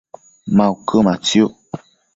[0.55, 1.53] ma uquëmatsiuc?